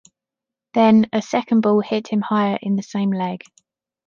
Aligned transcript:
Then, 0.73 1.05
a 1.13 1.21
second 1.21 1.61
ball 1.61 1.79
hit 1.81 2.07
him 2.07 2.21
higher 2.21 2.57
in 2.63 2.75
the 2.75 2.81
same 2.81 3.11
leg. 3.11 3.43